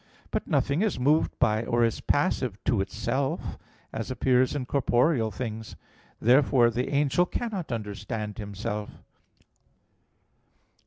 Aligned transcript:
But 0.31 0.47
nothing 0.47 0.81
is 0.81 0.99
moved 0.99 1.37
by 1.37 1.63
or 1.63 1.83
is 1.83 2.01
passive 2.01 2.57
to 2.63 2.81
itself; 2.81 3.59
as 3.93 4.09
appears 4.09 4.55
in 4.55 4.65
corporeal 4.65 5.29
things. 5.29 5.75
Therefore 6.19 6.71
the 6.71 6.89
angel 6.89 7.27
cannot 7.27 7.71
understand 7.71 8.39
himself. 8.39 9.03